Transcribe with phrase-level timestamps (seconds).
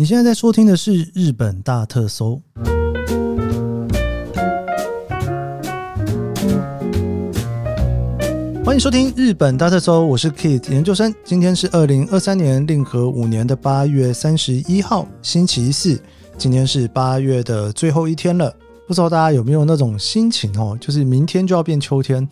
[0.00, 2.40] 你现在在收听的是《日本大特搜》，
[8.64, 11.14] 欢迎收听《日本大特搜》，我是 Kit 研究生。
[11.22, 16.00] 今天是二零二三年令和五年的八月三十一号，星期四。
[16.38, 18.50] 今天是八月的最后一天了，
[18.86, 20.78] 不知道大家有没有那种心情哦？
[20.80, 22.26] 就是明天就要变秋天，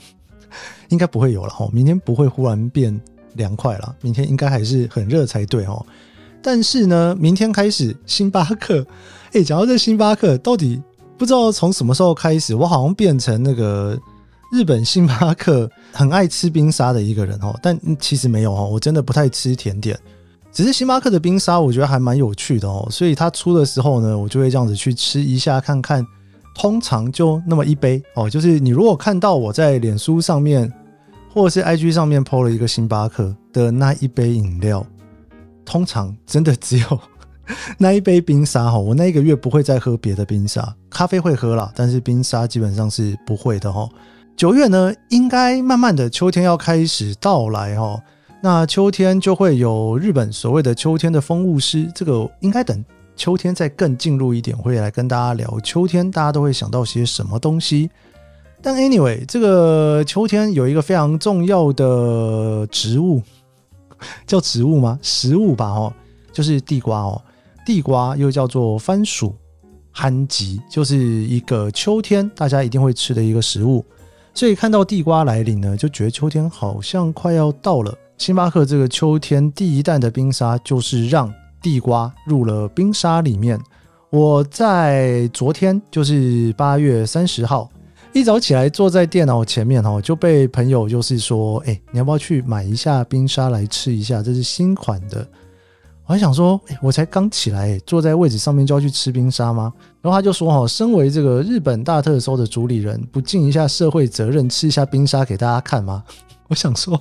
[0.88, 1.68] 应该不会有了哦。
[1.70, 2.98] 明天不会忽然变
[3.34, 5.84] 凉快了，明天应该还是很热才对哦。
[6.42, 8.86] 但是呢，明天开始星巴克，
[9.32, 10.80] 哎，讲到这星巴克，到底
[11.16, 13.98] 不知道从什么时候开始，我好像变成那个
[14.52, 17.54] 日本星巴克很爱吃冰沙的一个人哦。
[17.62, 19.98] 但其实没有哦，我真的不太吃甜点，
[20.52, 22.86] 只是星巴克的冰沙我觉得还蛮有趣的哦。
[22.90, 26.06] 所以它出的时候呢，我就会这样子去吃一下看看。
[26.54, 30.72] 通常就那么一杯哦，就是你如果看到我在脸书上面
[31.32, 34.84] 或者是 IG 上面 PO 了一个星巴克的那一杯饮料。
[35.68, 37.00] 通常真的只有
[37.76, 43.86] 那一杯冰沙哈，我那一个月不会再喝别的冰沙，咖啡会喝了，但是冰沙基本上是不会的哈。
[44.34, 48.00] 九月呢，应该慢慢的秋天要开始到来哈，
[48.42, 52.82] 那秋天就会有日本所谓的秋天的风物诗，这个应该等
[53.14, 57.90] 秋天再更进入一点，会来跟大家聊秋天，大家都会想到些什么东西。
[58.62, 63.22] 但 anyway，这个秋天有一个非常重要的植物。
[64.26, 64.98] 叫植物吗？
[65.02, 65.92] 食物吧，哦，
[66.32, 67.20] 就是地瓜哦。
[67.66, 69.34] 地瓜又叫做番薯、
[69.92, 73.84] 憨吉，就是一个秋天大家一定会吃的一个食物。
[74.32, 77.94] 所以看到地瓜来临呢，就觉得秋天好像快要到了。
[78.16, 83.60] 星巴克这个秋天第一弹的冰沙，就是让地瓜入了冰沙里面。
[84.10, 87.68] 我在昨天，就是八月三十号。
[88.12, 94.22] 一早起来坐在电脑前面哦，就被朋友就是说，哎，你要不要去买一下冰沙来吃一下？
[94.22, 95.26] 这是新款的。
[96.06, 99.72] 我还想说，哎，我才刚起来，坐在位置上面就要去吃冰沙吗？
[100.00, 106.02] 然后他就说，哈，身为这个日本大特搜的主理人，不尽一下社会责任，吃一下冰沙给大家看吗？
[106.48, 106.98] 我想说，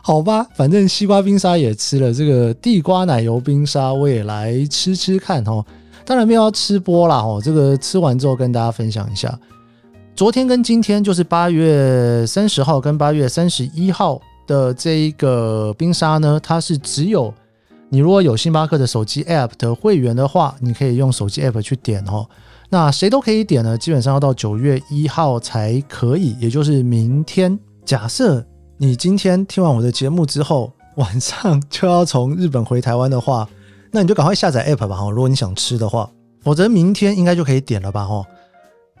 [0.00, 5.62] 好吧，反正西瓜冰沙也吃了，这个地瓜奶油冰沙我也来吃吃看哦。
[6.06, 9.36] 当然没有要吃播啦，哦，这个吃完之后跟大家分享一下。
[10.20, 17.32] 昨天跟今天就是八月三十号跟八月三十一号的这一个冰沙呢，它是只有
[17.88, 22.28] 你如果有星巴克的手机 App 的会员的话，你可以用手机 App 去点哦。
[22.68, 27.58] 那谁都可以点呢，基本上要到九月一号才可以，也就是明天。
[27.86, 28.44] 假设
[28.76, 33.48] 你今天听完我的节目之后，晚上就要从日本回台湾的话，
[33.90, 35.08] 那你就赶快下载 App 吧哈。
[35.08, 36.10] 如果你想吃的话，
[36.42, 38.22] 否则明天应该就可以点了吧哈。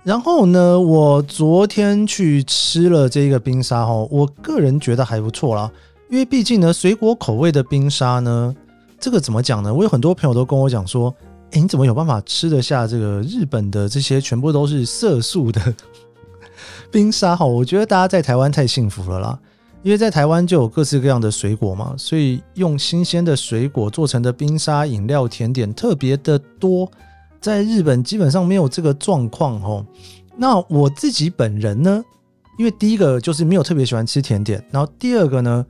[0.02, 5.70] 然后呢，我昨天去吃了这个冰沙哈，我个人觉得还不错啦。
[6.08, 8.54] 因为毕竟呢，水果口味的冰沙呢，
[8.98, 9.72] 这个怎么讲呢？
[9.72, 11.14] 我有很多朋友都跟我讲说，
[11.50, 15.60] 哎，你怎么有办法吃得下这个日本的这些全部都是色素的
[16.90, 17.44] 冰沙哈？
[17.44, 19.38] 我觉得大家在台湾太幸福了啦，
[19.82, 26.90] 因为在台湾就有各式各样的水果嘛，所以用新鲜的水果做成的冰沙饮料甜点特别的多。
[27.40, 29.84] 在日本基本上没有这个状况哦。
[30.36, 32.04] 那我自己本人呢，
[32.58, 35.64] 因为第一个就是没有特别喜欢吃甜点，然后第二个呢，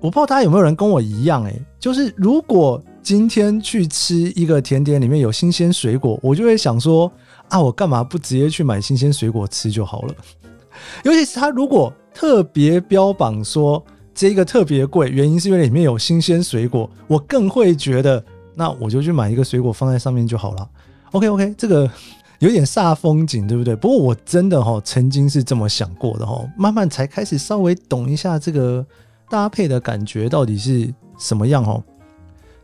[0.00, 7.10] 我不知道大家有没有人跟我一样，诶，就是如果今天去吃一个甜点里面有新鲜水果，我就会想说
[7.48, 10.14] 啊，我干嘛不直接去买新鲜水果吃就好了？
[11.02, 13.84] 尤其是他如果特别标榜说
[14.14, 18.22] 这个特别贵，原因是因为里面有新鲜水果，我更会觉得。
[18.54, 20.68] 那我就去买一个水果放在上面就好了。
[21.12, 21.90] OK OK，这个
[22.38, 23.74] 有点煞风景，对不对？
[23.76, 28.84] 不过我真的哈曾经是这么想过的哈，慢慢才开始稍微懂一下这个
[29.28, 31.82] 搭配的感觉到底是什么样哦。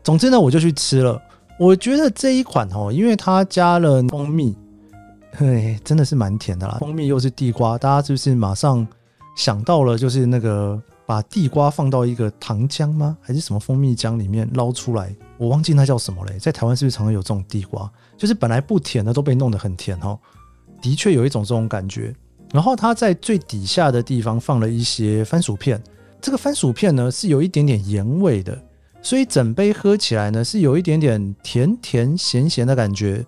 [0.03, 1.21] 总之呢，我就去吃了。
[1.59, 4.55] 我觉得这一款哦，因为它加了蜂蜜，
[5.33, 6.77] 嘿，真的是蛮甜的啦。
[6.79, 8.87] 蜂蜜又是地瓜，大家是不是马上
[9.35, 10.81] 想到了就是那个？
[11.09, 13.17] 把地瓜放到一个糖浆吗？
[13.19, 15.11] 还是什么蜂蜜浆里面捞出来？
[15.39, 16.37] 我忘记那叫什么嘞。
[16.37, 17.89] 在台湾是不是常常有这种地瓜？
[18.17, 20.19] 就是本来不甜的都被弄得很甜哦。
[20.81, 22.13] 的确有一种这种感觉。
[22.51, 25.81] 然后它在最底下的地方放了一些番薯片，
[26.21, 28.61] 这个番薯片呢是有一点点盐味的，
[29.01, 33.25] 所以整杯喝起来呢是有一点点甜甜咸咸的感觉，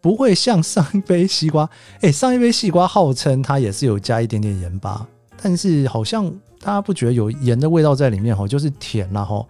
[0.00, 1.68] 不会像上一杯西瓜。
[2.00, 5.06] 哎，上一杯西瓜号称它也是有加一点点盐巴，
[5.42, 6.32] 但是好像。
[6.62, 9.42] 大家不觉得有盐的味道在里面哈，就是甜了哈。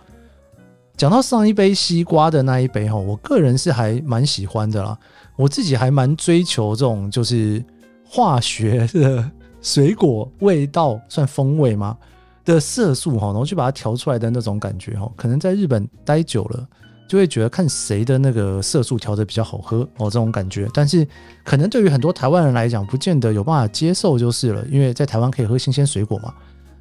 [1.00, 4.94] 讲到上一杯西瓜的那一杯哈，我个人是还蛮喜欢的啦。
[5.34, 7.64] 我自己还蛮追求这种就是
[8.06, 9.30] 化学的
[9.62, 11.96] 水果味道，算风味吗？
[12.44, 15.10] 的色素哈，然后去把它调出来的那种感觉哈。
[15.16, 16.68] 可能在日本待久了，
[17.08, 20.68] 就会觉得看谁的那个色素调的比较好喝哦，这种感觉。
[20.74, 21.08] 但是
[21.42, 26.34] 可能对于很多台湾人来讲，不见得有办法接受就是了，因为在台湾可以喝新鲜水果嘛。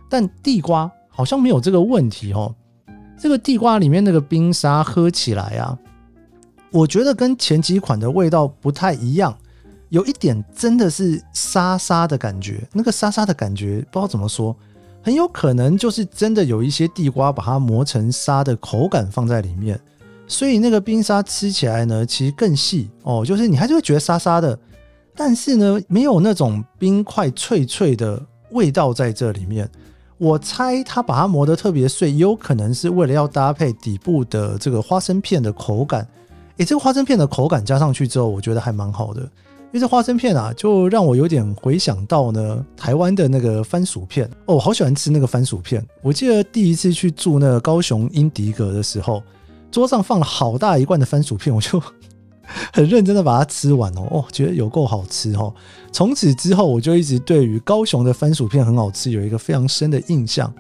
[0.10, 2.54] 但地瓜好像没有这个问题哦。
[3.20, 5.78] 这个地瓜里面那个冰沙喝起来啊，
[6.72, 9.38] 我觉得跟前几款的味道不太一样，
[9.90, 12.66] 有一点真的是沙沙的感觉。
[12.72, 14.56] 那个沙沙的感觉不知道怎么说，
[15.04, 19.78] 很有可能就是真的有一些地瓜把它磨成沙的口感放在里面，
[20.26, 24.58] 所以那个冰沙吃起来呢，其实更细哦，就是你还是会觉得沙沙的，
[25.14, 29.70] 但是呢，没有那种冰块脆脆的味道在这里面。
[30.20, 36.06] 我猜他把它磨得特别碎，有可能是为了要搭配底部的这个花生片的口感。
[36.58, 39.22] 诶，这个花生片的口感加上去之后，我觉得还蛮好的。
[39.22, 45.82] 因为这花生片啊，就让我有点回想到呢台湾的那个番薯片哦，我好喜欢吃那个番薯片。
[46.02, 49.24] 我记得第一次去住那个高雄英迪格的时候，
[49.72, 51.82] 桌上放了好大一罐的番薯片，我就。
[52.74, 55.54] 很认真的把它吃完哦，哦，觉得有够好吃哦。
[55.92, 60.54] 从此之后，我就一直对于高雄的番薯片很好吃有一个非常深的印象。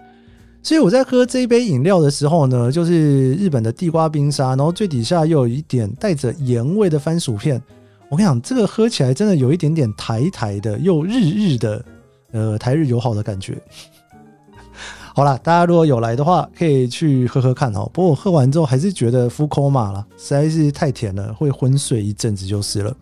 [0.61, 7.61] 所以我在喝这一杯饮料的时候呢，就是日本的地瓜冰沙，然后最底下又有一点带着盐味的番薯片。
[8.09, 11.85] 我跟你讲，这个喝起来真的有一点点台台的，又日日的，
[12.31, 13.57] 呃，台日友好的感觉。
[15.19, 17.79] 好了，大家如果有来的话，可以去喝喝看哦。
[17.91, 22.95] 不过我喝完之后还是觉得 full coma 了，实在是太甜了，会昏睡一阵子就是了。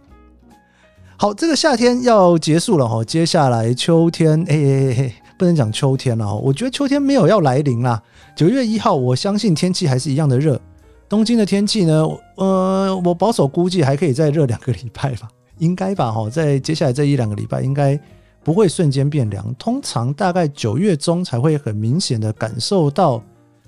[1.16, 8.02] 好，这个夏天要结束了哈，接下来秋天，哎哎哎，不能讲秋天了哈，我觉得秋天没有要来临啦。
[8.36, 10.60] 九月一号，我相信天气还是一样的热。
[11.08, 12.04] 东京的天气呢，
[12.38, 15.28] 呃，我保守估计还可以再热两个礼拜吧，
[15.60, 18.00] 应该吧哈，在接下来这一两个礼拜应该。
[18.48, 23.22] 不会瞬间变凉，通常大概九月中才会很明显的感受到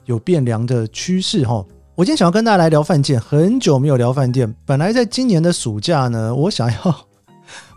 [0.05, 1.55] 有变凉的趋势哈。
[1.95, 4.55] 我今天想要跟大家来聊饭店，很久没有聊饭店。
[4.65, 6.95] 本来在今年的暑假呢， 我想要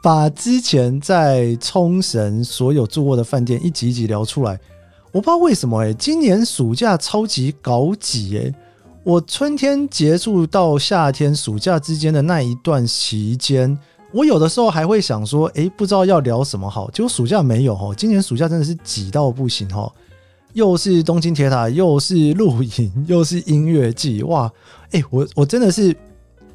[0.01, 4.53] 把之前在冲绳所有住过的饭店一集一集聊出来。
[5.11, 8.55] 我不知道为什么哎，今年暑假超级搞挤哎。
[9.03, 13.77] 我春天结束到夏天暑假之间的那一段期间。
[14.13, 16.91] 我有的时候还会想说，哎，不知道要聊什么好。
[16.91, 19.91] 结果暑假没有哈，今年暑假真的是挤到不行哈，
[20.53, 24.53] 又是东京铁塔，又是露营，又是音乐季，哇，
[24.91, 25.97] 哎，我我真的是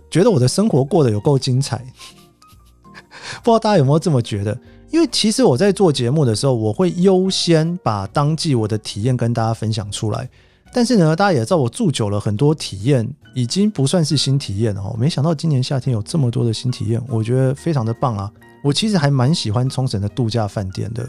[0.09, 1.77] 觉得我的生活过得有够精彩。
[3.43, 4.57] 不知道大家有没有这么觉得？
[4.89, 10.29] 因为其实我在做节目的时候，我会优先把当季我的体验跟大家分享出来。
[10.73, 14.95] 但是呢，大家也知道我住久了，很多体验已经不算是新体验了哦。
[14.99, 18.31] 没想到今年夏天有这么多的新体验，我觉得非常的棒啊！
[18.63, 21.07] 我其实还蛮喜欢冲绳的度假饭店的。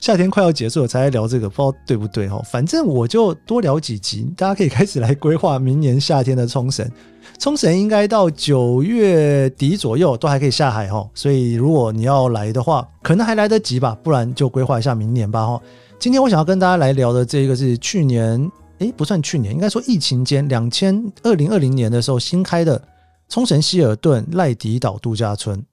[0.00, 2.40] 夏天快要结束了，才来聊这个，不知道对不对哦？
[2.50, 6.88] 反正我就多聊几集，大家可以开始来规划明年夏天的冲绳。
[7.38, 15.60] 冲绳应该到九月底左右都还可以下海哦，所以如果你要来的话，可能还来得及吧，不然就规划一下明年吧哈。
[15.98, 18.50] 今天我想要跟大家来聊的这个是去年。
[18.82, 22.82] 哎，不算去年，应该说疫情间，两千二零二零年的时候新开的
[23.28, 25.64] 冲绳希尔顿赖迪岛度假村。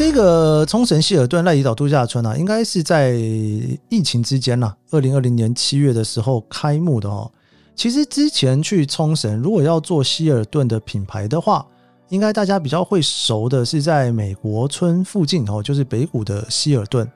[0.00, 3.12] 这个冲绳希尔顿赖伊岛度假村啊，应该是在
[3.90, 7.30] 疫情之间呐，二零二零年七月的时候开幕的哦。
[7.76, 11.66] 其实之前去冲绳，如果要做希尔顿的品牌的话，
[12.08, 17.06] 应该大家比较会熟的是在美国村附近哦，就是北谷的希尔顿。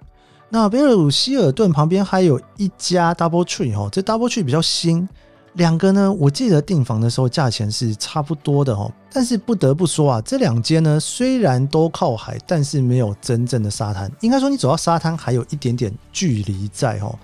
[0.51, 5.09] 那北谷希尔顿旁边还有一家 Double Tree 哦，这 Double Tree 比较新。
[5.55, 8.91] 两个呢，我记得订房的时候价钱是差不多的哦。
[9.13, 14.11] 但是不得不说啊，这两间呢虽然都靠海，但是没有真正的沙滩。
[14.21, 17.17] 应该说，你走到沙滩还有一点点距离在哦。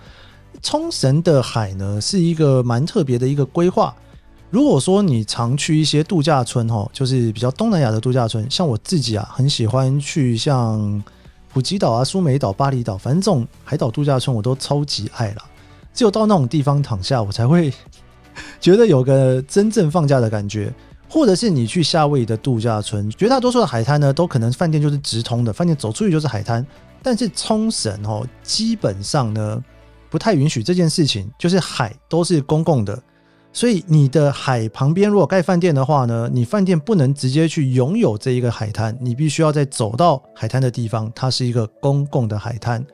[0.62, 3.94] 冲绳的海呢是一个蛮特别的一个规划。
[4.50, 11.02] 如果说你常去一些度假村哦，就是比较东南亚的度假村，像我自己啊，很喜欢去像
[11.52, 15.42] 普吉岛啊、苏梅岛、巴厘岛，反正这种海岛度假村我都超级爱了。
[15.92, 17.72] 只有到那种地方躺下，我才会。
[18.60, 20.72] 觉得有个真正放假的感觉，
[21.08, 26.64] 或者是你去夏威夷的度假村，绝大多数的海滩呢，都可能饭店就是直通的，饭店走出去就是海滩。
[27.02, 29.64] 但是冲绳哦，基本上呢
[30.10, 33.02] 不太允许这件事情，就是海都是公共的，
[33.54, 42.84] 所以你的海旁边如果盖饭店的话呢，你饭店不能直接去拥有这一个海滩，你必须要在走到海滩的地方，它是一个公共的海滩。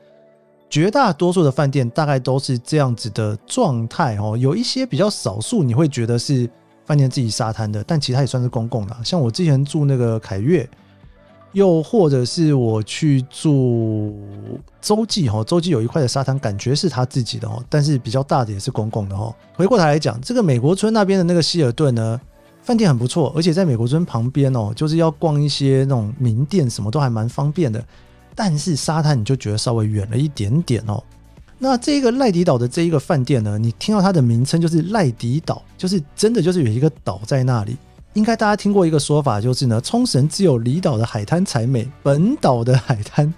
[0.69, 4.35] 绝大多数的饭店大概都是这样子的状态哦。
[4.37, 6.49] 有一些比较少数，你会觉得是
[6.85, 8.95] 饭店自己沙滩的，但其他也算是公共的。
[9.03, 10.69] 像我之前住那个凯悦，
[11.53, 14.15] 又或者是我去住
[14.81, 19.33] 洲际哈，洲际有一块的沙滩，感觉是他自己的哦，但是比较大的也是公共的哦。
[19.53, 22.19] 回过头来讲，这个美国村那边的那个希尔顿呢？
[22.61, 27.81] 饭店很不错，而且在美国村旁边哦，就是要逛一些那种名店，什么都还蛮方便的。
[28.37, 31.03] 但是沙滩你就觉得稍微远了一点点哦。
[31.57, 37.75] 那这个赖迪岛的这一个饭店呢，你听到它的名称就是赖迪岛，就是真的就是有一个岛在那里。
[38.13, 43.33] 应该大家听过一个说法，就是呢，冲绳只有离岛的海滩才美，本岛的海滩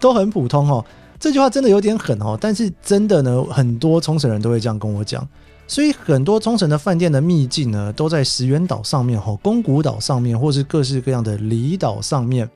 [0.00, 0.84] 都很普通哦。
[1.20, 5.24] 这句话真的有点狠哦，但是真的呢，很多冲绳人都会这样跟我讲。
[5.68, 12.50] 所以很多冲绳的饭店的秘境呢，都在石垣岛上面、吼宫古岛上面，或是各式各样的离岛上面。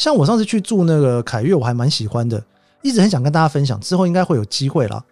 [0.00, 2.42] 像我上次去住那个凯悦，我还蛮喜欢的，
[2.82, 3.78] 一直很想跟大家分享。
[3.80, 5.04] 之后应该会有机会啦。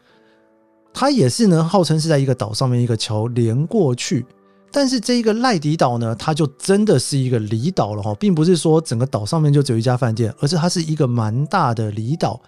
[0.95, 4.25] 它也是呢，号称是在一个岛上面一个桥连过去，
[4.73, 12.41] 但是这一个赖迪岛呢，它就真的是一个离岛了哈，并不是说整个岛上面就只有一家饭店，而是它是一个蛮大的离岛。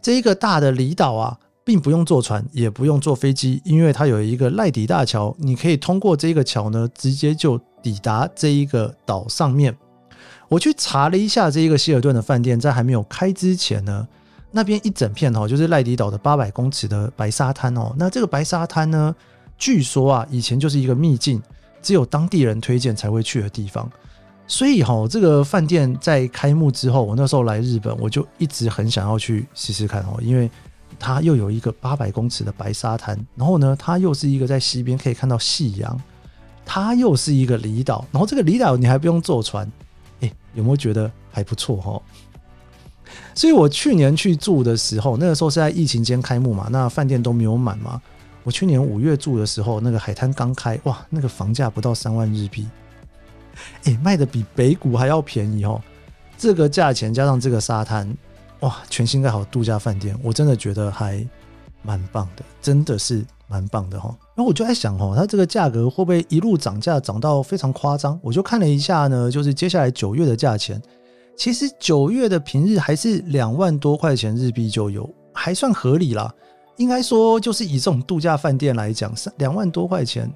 [0.00, 1.36] 这一个大的离岛啊。
[1.62, 9.76] 并不用坐船，也不用坐飞机，因为它有一个赖底大桥，你可以通过这个桥呢，直接就抵达这一个岛上面。
[10.50, 14.06] 我去查了一下这一个希尔顿的饭店，在还没有开之前呢，
[14.50, 17.94] 那边一整片哦，就是赖底岛的八百公尺的白沙滩哦。
[17.96, 19.14] 那这个白沙滩呢，
[19.56, 21.40] 据说啊，以前就是一个秘境，
[21.80, 23.90] 只有当地人推荐才会去的地方。
[24.46, 30.50] 所以哈，这个饭店在开幕之后，我那时候来日本，我就一直很想要去试试看哦，因为。
[30.98, 35.98] 它又有一个八百公尺的白沙滩，然后呢，它又是一个在西边可以看到夕阳，
[36.66, 39.70] 它又是一个离岛，然后这个离岛你还不用坐船，
[40.20, 42.00] 哎，有没有觉得还不错哈？
[43.34, 48.00] 所以我去年去住的时候，那个时候是在疫情间开幕嘛，那饭店都没有满嘛。
[48.44, 52.66] 我去年五月住的时候，那个海滩刚开，哇，那个房价不到三万日币，
[53.84, 55.80] 哎，卖的比北谷还要便宜哦。
[56.38, 58.16] 这个价钱加上这个沙滩。
[58.60, 61.26] 哇，全新盖好度假饭店，我真的觉得还
[61.82, 64.14] 蛮棒的，真的是蛮棒的哈。
[64.40, 68.18] 后我就在想哦，它这个价格会不会一路涨价涨到非常夸张？
[68.22, 70.80] 我就看了一下呢，就是接下来九月的价钱，
[71.36, 76.34] 其实九月的平日还是两万多块钱日币就有，还算合理啦。
[76.76, 80.30] 应该说，就是以这种度假饭店来讲，三两万多块钱，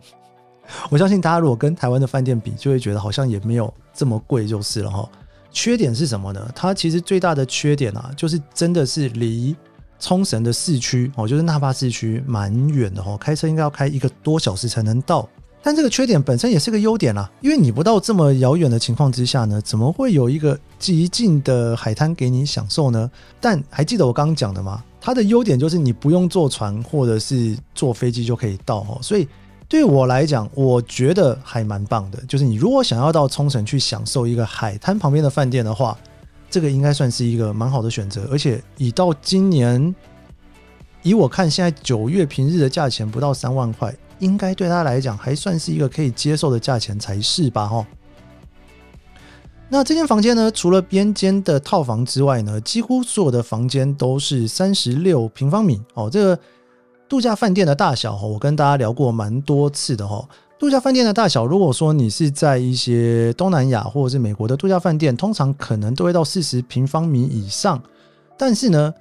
[0.91, 5.09] 我相信大家如果跟台湾的饭店比，就会觉得好像也没有这么贵就是了哈。
[5.51, 6.51] 缺点是什么呢？
[6.55, 9.57] 它其实最大的缺点啊，就是真的是离
[9.99, 15.29] 冲绳的市区哦，就是那霸市区蛮远的哦，开车应该要开一个多小时才能到。
[15.63, 23.11] 但这个缺点本身也是个优点啦，因为你不到这么遥远的情况之下呢，怎么会有一个极近的海滩给你享受呢？
[23.41, 24.85] 但还记得我刚刚讲的吗？
[25.01, 29.27] 它的优点就是你不用坐船或者是坐飞机就可以到哦，所以。
[29.67, 32.23] 对我来讲，我觉得还蛮棒的。
[32.29, 35.99] 就是你如果想要到冲绳去享受一个海滩旁边的饭店的话，
[36.55, 38.29] 这个应该算是一个蛮好的选择。
[38.31, 39.93] 而且以到今年，
[41.03, 47.67] 以我看现在九月平日的价钱不到三万块，应该对他来讲还算是一个可以接受的价钱才是吧？
[47.67, 47.85] 哈。
[49.69, 56.09] 那这间房间呢，除了边间的套房之外呢，几乎所有的房间都是三十六平方米哦。
[56.09, 56.39] 这个。
[57.07, 60.27] 度假饭店的大小，我跟大家聊过蛮多次的哈。
[60.57, 67.83] 度假饭店的大小，如果说你是在一些东南亚或者是美国的度假饭店，通常可能都会到四十平方米以上。
[68.39, 68.95] 但是呢，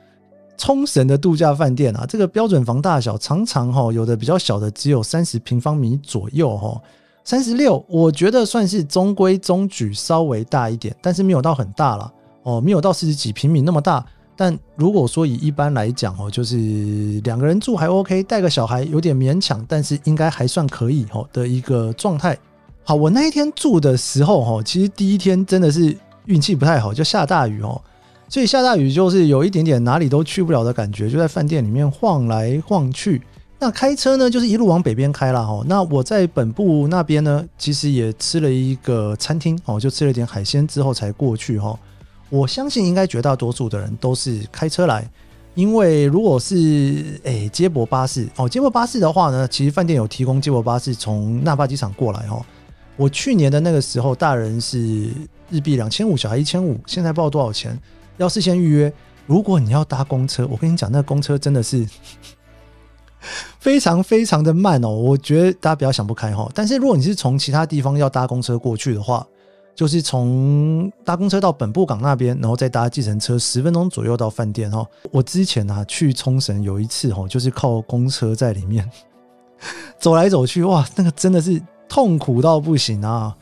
[0.58, 6.82] 冲绳的度假饭店啊，这个标准房大小常常哈，有的比较小的只有三十平方米左右哈，
[7.24, 14.04] 三十六，我觉得算是中规中矩，稍微大一点，但是没有到很大了哦，没有到四十几平米那么大。
[14.36, 16.58] 但如果说以一般来讲哦，就是
[17.24, 22.38] 两个人住还 OK，带个小孩有点勉强，但是应该还算可以哦的一个状态。
[22.84, 27.82] 好，我那一天住的时候哈，其实第一天真的是运气不太好，就下大雨哦，
[28.28, 33.22] 所以下大雨就是有一点点哪里都去不了的感觉，就在饭店里面晃来晃去。
[33.60, 35.64] 那开车呢，就是一路往北边开了哈。
[35.68, 41.80] 那我在本部那边呢，其实也吃了一个餐厅哦，就吃了点海鲜之后才过去哈。
[42.34, 45.08] 我相信应该绝大多数的人都是开车来，
[45.54, 52.44] 因为如果是诶接驳巴士哦，接驳巴士的话呢，其实饭店有提供接驳巴士从那霸机场过来哦。
[52.98, 55.12] 我去年的那个时候，大人是
[55.52, 57.80] 日币两千五，小孩一千五，现在不知道多少钱，
[58.18, 58.92] 要事先预约。
[59.28, 61.88] 如果你要搭公车，我跟你讲，那公车真的是
[63.60, 66.50] 非常非常的慢哦，我觉得大家不要想不开哈。
[66.56, 69.24] 但是如果你是从其他地方要搭公车过去的话，
[69.76, 74.86] 就是从搭公车到本部港那边，然后再搭计程车十分钟左右到饭店哈。
[75.12, 78.90] 我之前啊去冲绳有一次哈，就是靠公车在里面
[80.00, 83.36] 走来走去，哇，那个真的是痛苦到不行啊！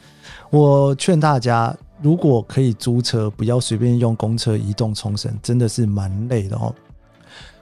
[0.49, 6.73] 我劝大家，如果可以租车，不要随便用公车移动冲绳，真的是蛮累的哦。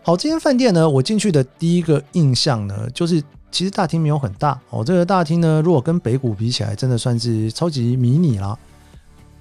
[0.02, 4.84] 好，这间饭店呢，我进去的第一个印象呢，就是其实大厅没有很大哦。
[4.84, 8.58] 这个大厅呢，如果跟北谷比起来，真的算是超级迷你啦。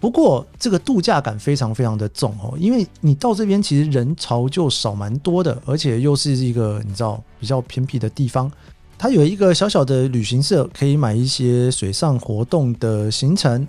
[0.01, 8.51] 不过这个度假感非常非常的重哦，因为你到这边其实人潮就少蛮多的，而且又是一个你知道比较偏僻的地方。
[8.97, 13.67] 它有一个小小的旅行社，可以买一些水上活动的行程。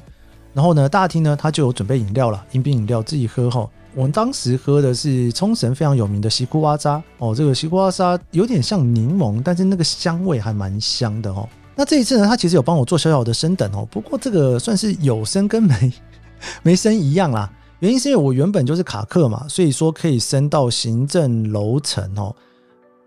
[0.53, 3.67] 然后呢，大厅呢，它就有准备饮料了，饮冰饮料自己喝哈。
[3.95, 11.47] 我们当时喝的是冲绳非常有名的西库瓦沙哦，这个西库瓦沙有点像柠檬，但是那个香味还蛮香的哦。
[11.75, 15.93] 那这一次呢，他其实有帮我做小小的升等哦，不过这个算是有升跟没
[16.61, 17.51] 没升一样啦。
[17.79, 22.35] 原因是因为我原本就是卡客嘛，所以说可以升到行政楼层哦。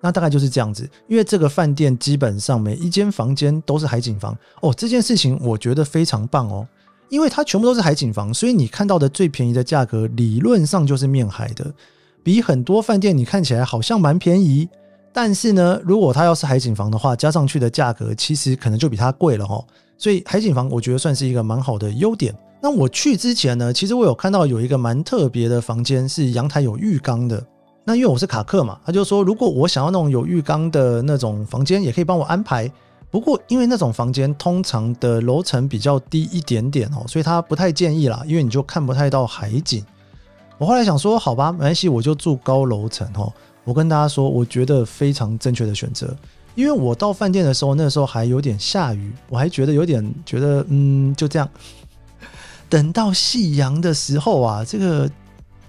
[0.00, 6.66] 那大概就是这样子，因为这个饭店基本上每一间房间都是海景房哦，这件事情我觉得非常棒哦，
[7.12, 11.70] 因为它全部都是海景房，所以你看到的最便宜的价格理论上就是面海的，
[12.22, 14.66] 比很多饭店你看起来好像蛮便宜，
[15.12, 19.62] 但是呢，如果它要是海景房的话，加上去的价格其实可能就比它贵了哦。
[19.98, 22.34] 所以海景房我觉得算是一个蛮好的优点。
[22.62, 27.44] 那我去之前呢，其实我有看到有一个蛮特别的房间是阳台有浴缸的。
[27.84, 32.72] 那因为我是卡客嘛，他就说如果我想要那种有浴缸的那种房间，也可以帮我安排。
[33.12, 39.84] 不过因为那种房间通常的楼层比较低一点点哦，所以他不太建议啦，因为你就看不太到海景。
[40.56, 43.30] 我后来想说，好吧，没关系，我就住高楼层哦。
[43.64, 46.16] 我跟大家说，我觉得非常正确的选择，
[46.54, 51.46] 因为我到饭店的时候，那时候还有点下雨，我还觉得有点觉得嗯，就这样。
[52.70, 55.10] 等到夕阳的时候啊，这个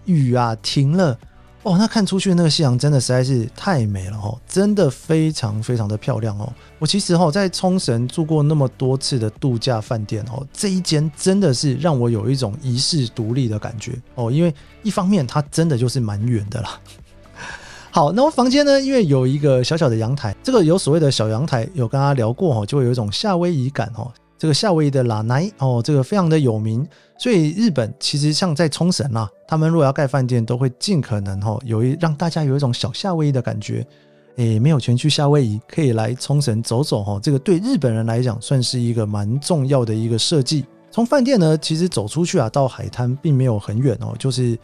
[0.05, 1.19] 雨啊停了。
[1.63, 6.51] 哦，那看出去那个夕阳真的实在是太美了哦，真的非常非常的漂亮哦。
[6.77, 16.78] 我其实哈在冲绳住过那么多次的度假饭店哦，这一间真的是让我有一种遗世独立的感觉哦，因为一方面它真的就是蛮远的啦。
[17.91, 24.12] 好，那我房间呢，因为有一个小小的阳台，这个有所谓的小阳台，有跟大家聊过哦，就会有一种夏威夷感哦。
[24.43, 26.86] 这个夏威夷的拉奈哦，这个非常的有名，
[27.17, 33.88] 所以日本其实像在冲绳啊，他们如果要盖饭店，都会尽可能哈有一让大家有一种小夏威夷的感觉。
[34.36, 37.17] 诶，没有钱去夏威夷，可以来冲绳走走哈。
[37.23, 40.65] 这个对日本人来讲，算是一个蛮重要的一个设计。
[40.91, 44.60] 从饭店呢，其实走出去啊，到海滩并没有很远哦，就是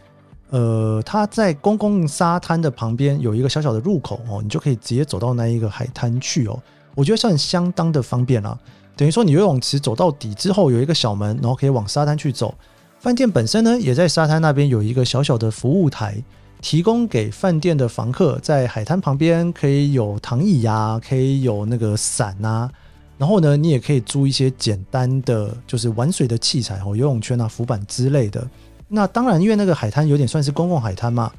[0.50, 6.62] 呃，它在公共沙滩的旁边有一个小小的入口哦，你就可以直接走到那一个海滩去哦。
[6.94, 8.58] 我觉得算相当的方便啊。
[9.00, 12.54] 等于说，你游泳池走到底之后有一个小门，然后可以往沙滩去走。
[12.98, 16.22] 饭店本身呢，也在沙滩那边有一个小小的服务台，
[16.60, 22.70] 提供给饭店的房客在海滩旁边可以有躺椅呀，可以有那个伞呐。
[23.16, 28.46] 然后呢，你也可以租一些简单的就是玩水的器材哦，游泳圈啊、浮板之类的。
[28.86, 31.32] 那当然，因为那个海滩有点算是公共海滩嘛。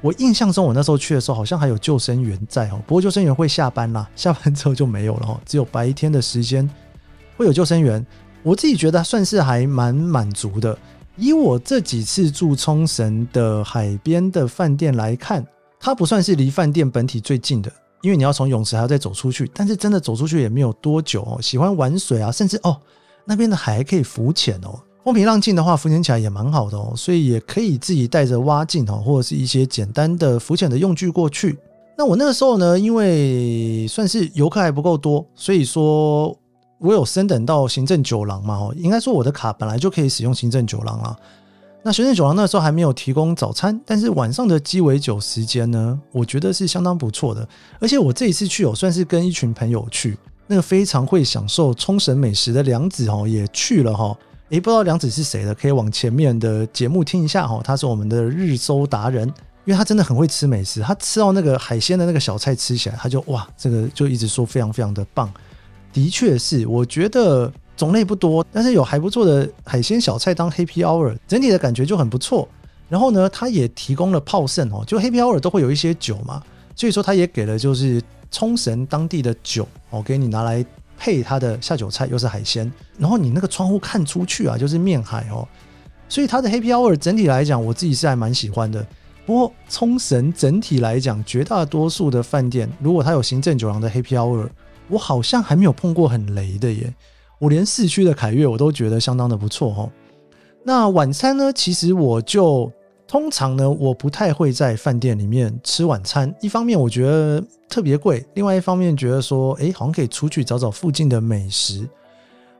[0.00, 6.68] 我印象中，我那时候去的时候好像还有救生员在哦，不过救生员会下班啦，下班之后就没有了哦，只有白天的时间。
[7.38, 8.04] 会有救生员，
[8.42, 10.76] 我自己觉得算是还蛮满足的。
[11.16, 15.46] 以我这几次住冲绳的海边的饭店来看，
[15.78, 17.70] 它不算是离饭店本体最近的，
[18.02, 19.48] 因为你要从泳池还要再走出去。
[19.54, 21.38] 但是真的走出去也没有多久哦。
[21.40, 22.76] 喜欢玩水啊，甚至哦
[23.24, 26.92] 那边的海可以浮潜哦，风平浪静的话，浮潜起来也蛮好的哦。
[26.96, 31.56] 所以也可以自己带着蛙镜哦，或者是一些简单的浮潜的用具过去。
[31.96, 36.36] 那我那个时候呢，因为算是游客还不够多，所以说。
[36.78, 38.54] 我有升等到行政酒廊嘛？
[38.54, 41.16] 哦，应该说我的卡本来就可以使用行政酒廊啊。
[41.82, 47.48] 那行政酒廊那时候还没有提供早餐，但是晚上的鸡尾酒时间呢，我觉得是相当不错的。
[47.80, 54.16] 而且我这一次去，哦算是跟一群朋友去，那个非常会享受冲绳美食的梁子哦也去了哈。
[54.50, 57.60] 诶，不知道梁子是谁的，可以往前面的节目听一下哈。
[57.62, 59.26] 他是我们的日搜达人，
[59.64, 65.32] 因为他真的很会吃美食，他吃到那个海鲜的那个小菜吃起来，他就哇，这个就一直说非常非常的棒。
[65.92, 72.48] 的确是，我觉得种类不多，但是有还不错的海鲜小菜当 Happy Hour，整体的感觉就很不错。
[72.88, 76.42] 然后呢，它也提供了泡盛哦，就 Happy Hour 都会有一些酒嘛，
[76.74, 80.64] 所以说它也给了就是冲绳当地的酒哦，给你拿来
[80.96, 82.70] 配它的下酒菜，又是海鲜。
[82.98, 85.46] 然后你那个窗户看出去啊，就是面海哦，
[86.08, 88.86] 所以它的 Happy Hour 整体来讲，我自己是还蛮喜欢的。
[89.26, 94.48] 不过冲绳整体来讲，绝大多数的饭店，如果它有行政酒廊的 Happy Hour。
[94.88, 96.94] 我好像还没有碰过很雷的耶，
[97.38, 99.90] 我连市区的凯悦我都觉得相当的不错哦。
[100.64, 101.52] 那晚餐呢？
[101.52, 102.70] 其实我就
[103.06, 106.34] 通常呢，我不太会在饭店里面吃晚餐。
[106.42, 111.88] 一方面我觉得特别贵，另外一方面觉得说，哎，好像可以出去找找附近的美食。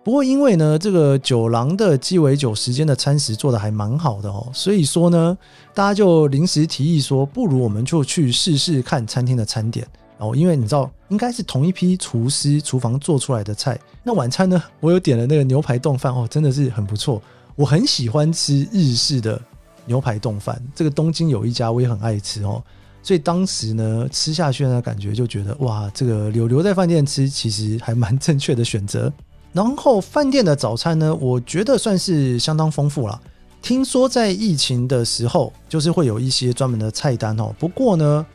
[0.04, 5.36] 不过因为呢，这个酒廊的鸡尾酒时间的餐食做的还蛮好的哦，所以说呢，
[5.74, 9.86] 大家就临时提议说，不如我们就去试试看餐厅的餐点。
[10.18, 13.78] 哦，因为你知道，应该是同一批厨师厨房做出来的菜。
[14.02, 17.22] 那晚餐呢，我有点了那个牛排冻饭哦，真的是很不错。
[17.54, 19.40] 我很喜欢吃日式的
[19.86, 22.62] 牛排冻饭，这个东京有一家我也很爱吃哦。
[23.02, 29.12] 所以当时呢，吃下去呢感觉就觉得哇，这个留留在饭店吃其实还蛮正确的选择。
[29.52, 33.20] 然后饭店的早餐呢，我觉得算是相当丰富了。
[33.62, 37.54] 听说在疫情的时候，就是会有一些专门的菜单哦。
[37.58, 38.26] 不过呢。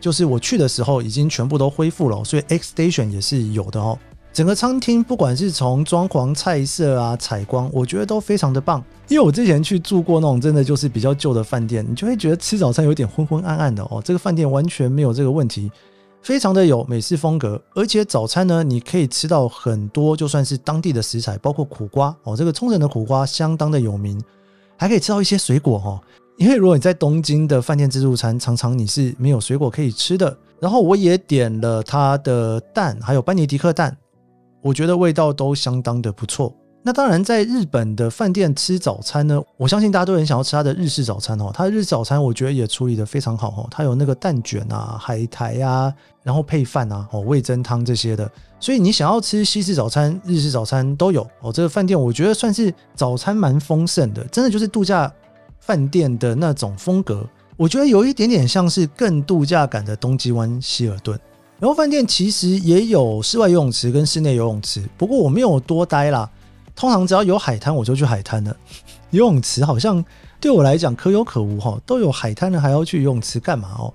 [0.00, 3.98] 就是我去的时候已经全部都恢复了，所以 X Station 也是有的哦。
[4.32, 8.84] 整个餐厅不管是从装潢、菜色啊、采光，我觉得都非常的棒。
[9.08, 14.00] 因为我之前去住过那种真的就是比较旧的饭店，你就会觉得吃早餐有点昏昏暗暗的哦。
[14.04, 15.72] 这个饭店完全没有这个问题，
[16.22, 22.36] 非常的有美式风格，而且早餐呢，你可以吃到很多就算是当地的食材，包括苦瓜哦。
[22.36, 24.22] 这个冲绳的苦瓜相当的有名，
[24.76, 25.98] 还可以吃到一些水果哦。
[26.38, 30.34] 因为如果你在东京的饭店自助餐，常常你是没有水果可以吃的。
[30.60, 33.96] 然后我也点了它的蛋，还有班尼迪克蛋，
[34.62, 36.54] 我觉得味道都相当的不错。
[36.84, 41.50] 那当然，在日本的饭店吃早餐呢，我相信大家都很想要吃它的日式早餐哦。
[41.52, 48.30] 它的日式早餐我觉得也处理的非常好哦，它有那个蛋卷啊、海苔啊，然后配饭啊、哦味增汤这些的。
[48.60, 51.52] 所以你想要吃西式早餐、日式早餐都有哦。
[51.52, 55.12] 这个饭店我觉得算是早餐蛮丰盛的，真的就是度假。
[55.68, 61.20] 饭店的那种风格，我觉得有一点点像是更度假感的东极湾希尔顿。
[61.60, 66.26] 然后饭店其实也有室外游泳池跟室内游泳池，不过我没有多待啦。
[66.74, 68.56] 通常只要有海滩我就去海滩了，
[69.10, 70.02] 游泳池好像
[70.40, 71.78] 对我来讲可有可无哈。
[71.84, 73.92] 都有海滩了还要去游泳池干嘛哦？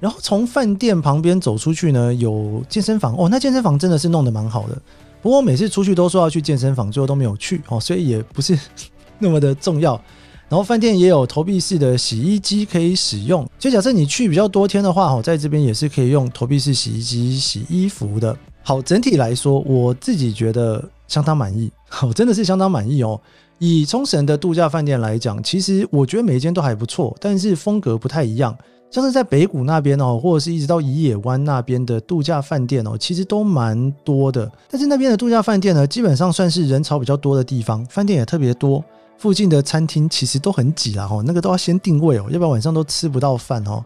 [0.00, 3.28] 然后从饭店旁边走出去呢，有健身房哦。
[3.28, 4.78] 那健身房真的是弄得蛮好的。
[5.20, 8.58] 不过每次出去都说要去健身房，最后都没有去哦，所以也不是
[9.20, 10.00] 那么的重要。
[10.48, 18.36] 然后饭店也有投币式的洗衣机可以使用，就假设你去比较多天的话，哦，在这边也是可以用投币式洗衣机洗衣服的。
[18.62, 23.20] 好，整体来说，我自己觉得相当满意，好，真的是相当满意哦。
[23.58, 28.56] 以冲绳的度假饭店来讲，其实我觉得每一间都还不错，但是风格不太一样。
[28.90, 34.50] 像是在北谷那边哦，或者是一直到宜野湾那边的度假饭店哦，其实都蛮多的。
[34.70, 38.84] 但是那边的度假饭店呢，基本上算是人潮比较多的地方，饭店也特别多。
[39.18, 43.84] 附近的餐厅其实都很挤啦，哈，那个都要先定位哦，要不然晚上都吃不到饭哦。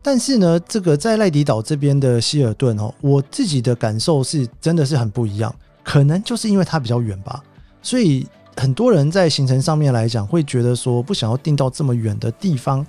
[0.00, 5.52] 但是呢，这个在赖迪岛这边的希尔顿哦，我自己的感受是真的是很不一样，
[5.82, 7.42] 可能就是因为它比较远吧，
[7.82, 8.24] 所以
[8.56, 12.86] 很多人在行程上面来讲会觉得说不想要订到这么远的地方，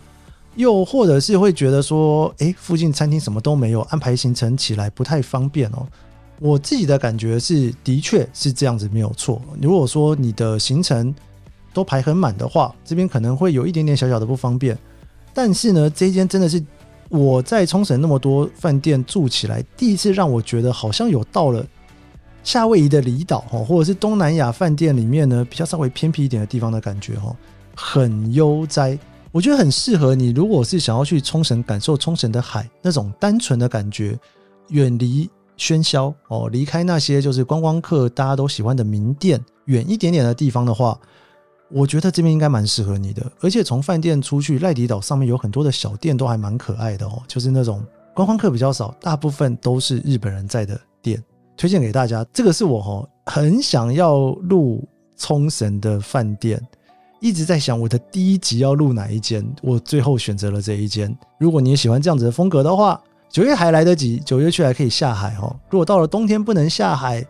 [0.56, 5.88] 又或者是会觉得说，诶，附近餐厅什么都没有，安排行程起来不太方便哦。
[6.40, 9.42] 我自己的感觉是，的确是这样子没有错。
[9.60, 11.14] 如果说你的行程，
[11.80, 14.78] 都排很满的话，这边可能会有一点点小小的不方便。
[15.34, 16.62] 但是呢，这间真的是
[17.08, 21.66] 我在冲绳那么多饭店住起来，第一次让我觉得好像有到了
[22.44, 27.34] 夏威夷的离岛哦，或者是东南亚饭店里面呢比较稍微偏僻一点的地方的感觉哦，
[27.74, 29.00] 很悠哉。
[29.32, 34.20] 我觉得很适合你，如果是想要去冲绳感受冲绳的海那种单纯的感觉，
[34.70, 41.00] 远离喧嚣哦，离开那些就是观光客大家都喜欢的名店，远一点点的地方的话。
[41.72, 51.24] 我觉得这边应该蛮适合你的，而且从饭店出去赖迪岛上面有很多的小店都还蛮可爱的哦，就是那种观光客比较少，大部分都是日本人在的店，
[51.56, 52.26] 推荐给大家。
[52.34, 54.84] 这个是我哈很想要录
[55.16, 56.60] 冲绳的饭店，
[57.20, 61.16] 一直在想我的第一集要录哪一间，我最后选择了这一间。
[61.40, 65.56] 如果你也喜欢这样子的风格的话，九月还来得及，九月去还可以下海哦。
[65.70, 67.24] 如果到了冬天不能下海，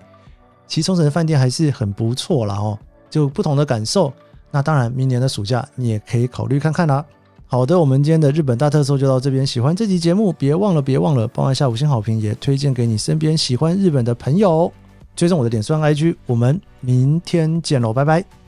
[0.65, 4.13] 其实冲绳的饭店还是很不错啦哦，就不同的感受。
[4.51, 7.05] 那当然，明年的暑假你也可以考虑看看啦。
[7.45, 9.45] 好的，我们今天的日本大特搜就到这边。
[9.45, 14.71] 喜欢这集节目，别忘了别忘了帮我下五星好评，也推荐给你身边喜欢日本的朋友。
[15.15, 18.38] 追踪我的点算 IG，我们明天见喽，拜拜。